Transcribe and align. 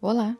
Olá, 0.00 0.38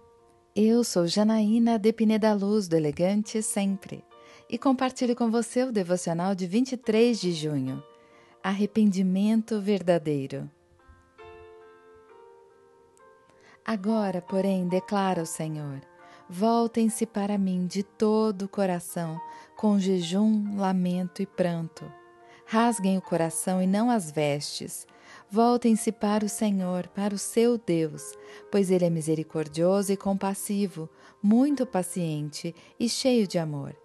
eu 0.54 0.84
sou 0.84 1.08
Janaína 1.08 1.80
de 1.80 1.92
Pineda 1.92 2.32
Luz 2.32 2.68
do 2.68 2.76
Elegante 2.76 3.42
Sempre 3.42 4.04
e 4.48 4.56
compartilho 4.56 5.16
com 5.16 5.32
você 5.32 5.64
o 5.64 5.72
devocional 5.72 6.32
de 6.32 6.46
23 6.46 7.20
de 7.20 7.32
junho. 7.32 7.82
Arrependimento 8.40 9.60
verdadeiro. 9.60 10.48
Agora, 13.64 14.22
porém, 14.22 14.68
declara 14.68 15.22
o 15.22 15.26
Senhor: 15.26 15.80
voltem-se 16.30 17.04
para 17.04 17.36
mim 17.36 17.66
de 17.66 17.82
todo 17.82 18.42
o 18.42 18.48
coração, 18.48 19.20
com 19.56 19.76
jejum, 19.76 20.56
lamento 20.56 21.20
e 21.20 21.26
pranto. 21.26 21.84
Rasguem 22.46 22.96
o 22.96 23.02
coração 23.02 23.60
e 23.60 23.66
não 23.66 23.90
as 23.90 24.08
vestes 24.08 24.86
Voltem-se 25.30 25.92
para 25.92 26.24
o 26.24 26.28
Senhor, 26.28 26.88
para 26.88 27.14
o 27.14 27.18
seu 27.18 27.58
Deus, 27.58 28.14
pois 28.50 28.70
Ele 28.70 28.86
é 28.86 28.90
misericordioso 28.90 29.92
e 29.92 29.96
compassivo, 29.96 30.88
muito 31.22 31.66
paciente 31.66 32.54
e 32.80 32.88
cheio 32.88 33.28
de 33.28 33.38
amor. 33.38 33.76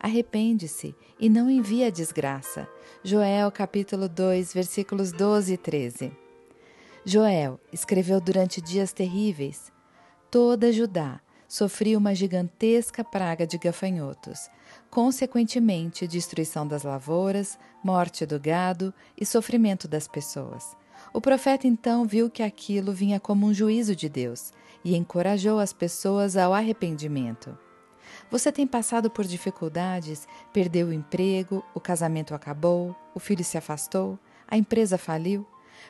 Arrepende-se 0.00 0.96
e 1.18 1.28
não 1.28 1.48
envia 1.48 1.86
a 1.86 1.90
desgraça. 1.90 2.68
Joel 3.04 3.52
capítulo 3.52 4.08
2, 4.08 4.52
versículos 4.52 5.12
12 5.12 5.52
e 5.52 5.56
13. 5.56 6.12
Joel 7.04 7.60
escreveu 7.72 8.20
durante 8.20 8.60
dias 8.60 8.92
terríveis. 8.92 9.72
Toda 10.28 10.72
Judá 10.72 11.20
sofria 11.46 11.96
uma 11.96 12.14
gigantesca 12.14 13.04
praga 13.04 13.46
de 13.46 13.56
gafanhotos, 13.56 14.50
consequentemente 14.90 16.08
destruição 16.08 16.66
das 16.66 16.82
lavouras, 16.82 17.56
morte 17.84 18.26
do 18.26 18.38
gado 18.38 18.92
e 19.16 19.24
sofrimento 19.24 19.86
das 19.86 20.08
pessoas. 20.08 20.76
O 21.12 21.20
profeta 21.20 21.66
então 21.66 22.04
viu 22.04 22.28
que 22.28 22.42
aquilo 22.42 22.92
vinha 22.92 23.18
como 23.18 23.46
um 23.46 23.54
juízo 23.54 23.96
de 23.96 24.08
Deus 24.08 24.52
e 24.84 24.96
encorajou 24.96 25.58
as 25.58 25.72
pessoas 25.72 26.36
ao 26.36 26.52
arrependimento. 26.52 27.56
Você 28.30 28.52
tem 28.52 28.66
passado 28.66 29.10
por 29.10 29.24
dificuldades, 29.24 30.28
perdeu 30.52 30.88
o 30.88 30.92
emprego, 30.92 31.64
o 31.74 31.80
casamento 31.80 32.34
acabou, 32.34 32.94
o 33.14 33.20
filho 33.20 33.44
se 33.44 33.56
afastou, 33.56 34.18
a 34.46 34.56
empresa 34.56 34.98
faliu? 34.98 35.46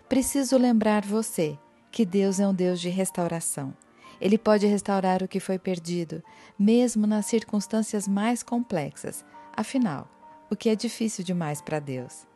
Preciso 0.08 0.56
lembrar 0.56 1.05
você 1.05 1.58
que 1.91 2.05
Deus 2.05 2.38
é 2.38 2.47
um 2.47 2.55
Deus 2.55 2.80
de 2.80 2.88
restauração. 2.88 3.75
Ele 4.20 4.36
pode 4.36 4.66
restaurar 4.66 5.22
o 5.22 5.28
que 5.28 5.41
foi 5.41 5.58
perdido, 5.58 6.22
mesmo 6.58 7.06
nas 7.06 7.27
circunstâncias 7.27 8.06
mais 8.06 8.42
complexas. 8.42 9.25
Afinal, 9.56 10.08
o 10.50 10.56
que 10.56 10.69
é 10.69 10.77
difícil 10.77 11.25
demais 11.25 11.60
para 11.60 11.78
Deus? 11.78 12.28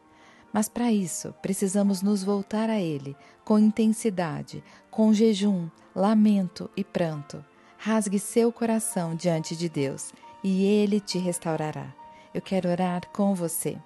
Mas 0.53 0.69
para 0.69 0.92
isso, 0.92 1.34
precisamos 1.41 2.03
nos 2.03 2.22
voltar 2.22 2.69
a 2.69 2.78
Ele 2.78 3.17
com 3.45 3.58
intensidade, 3.58 4.62
com 4.91 5.12
jejum, 5.12 5.69
lamento 5.95 6.70
e 6.77 6.84
pranto. 6.84 7.45
Rasgue 7.78 8.19
seu 8.19 8.53
coração 8.53 9.14
diante 9.14 9.56
de 9.56 9.69
Deus 9.69 10.12
e 10.45 10.64
Ele 10.64 11.00
te 11.00 11.19
restaurará. 11.19 11.92
Eu 12.34 12.42
quero 12.42 12.69
orar 12.69 13.08
com 13.12 13.34
você. 13.34 13.78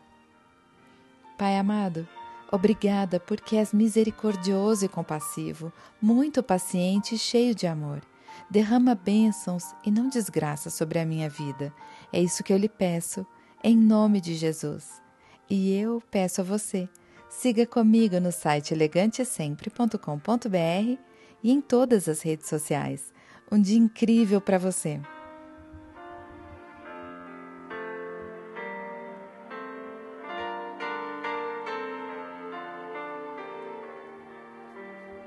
Pai 1.38 1.56
amado, 1.56 2.08
obrigada 2.50 3.20
porque 3.20 3.56
és 3.56 3.72
misericordioso 3.72 4.84
e 4.84 4.88
compassivo, 4.88 5.72
muito 6.00 6.42
paciente 6.42 7.14
e 7.14 7.18
cheio 7.18 7.54
de 7.54 7.66
amor. 7.66 8.02
Derrama 8.50 8.94
bênçãos 8.94 9.74
e 9.84 9.90
não 9.90 10.08
desgraça 10.08 10.70
sobre 10.70 10.98
a 10.98 11.06
minha 11.06 11.28
vida. 11.28 11.72
É 12.12 12.20
isso 12.20 12.42
que 12.42 12.52
eu 12.52 12.58
lhe 12.58 12.68
peço, 12.68 13.26
em 13.62 13.76
nome 13.76 14.20
de 14.20 14.34
Jesus. 14.34 15.05
E 15.48 15.78
eu 15.78 16.02
peço 16.10 16.40
a 16.40 16.44
você, 16.44 16.88
siga 17.28 17.64
comigo 17.66 18.18
no 18.18 18.32
site 18.32 18.74
elegantesempre.com.br 18.74 20.98
e 21.42 21.52
em 21.52 21.60
todas 21.60 22.08
as 22.08 22.22
redes 22.22 22.48
sociais. 22.48 23.12
Um 23.50 23.60
dia 23.60 23.78
incrível 23.78 24.40
para 24.40 24.58
você! 24.58 25.00